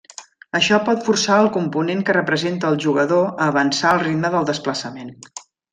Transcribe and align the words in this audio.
Això 0.59 0.79
pot 0.87 1.03
forçar 1.09 1.37
el 1.43 1.51
component 1.57 2.01
que 2.07 2.17
representa 2.17 2.71
al 2.71 2.81
jugador 2.89 3.29
a 3.33 3.51
avançar 3.53 3.95
al 3.95 4.05
ritme 4.09 4.37
del 4.39 4.53
desplaçament. 4.53 5.19